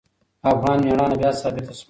افغان 0.51 0.77
میړانه 0.85 1.15
بیا 1.21 1.29
ثابته 1.41 1.71
شوه. 1.75 1.79